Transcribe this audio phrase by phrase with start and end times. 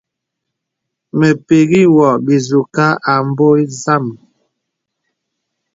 [1.17, 4.05] Mə pəkŋì wɔ bìzùghā abɔ̄ɔ̄ zàm.